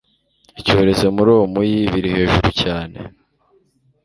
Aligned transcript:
icyorezo 0.59 1.05
muri 1.15 1.29
uwo 1.35 1.45
muyi 1.53 1.77
biri 1.93 2.09
hejuru 2.15 2.49
cyane- 2.61 2.97